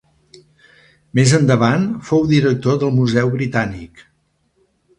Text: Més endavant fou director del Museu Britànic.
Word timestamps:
Més 1.19 1.33
endavant 1.39 1.85
fou 2.09 2.25
director 2.33 2.81
del 2.85 2.97
Museu 2.99 3.33
Britànic. 3.37 4.05